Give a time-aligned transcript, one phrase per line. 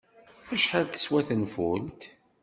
[0.53, 2.01] Acḥal teswa tenfult?